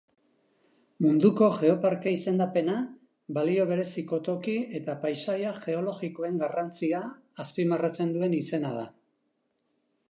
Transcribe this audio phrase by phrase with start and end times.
[1.05, 2.77] Munduko Geoparke izendapena
[3.39, 7.05] balio bereziko toki eta paisaia geologikoen garrantzia
[7.47, 8.91] azpimarratzen duen izena da.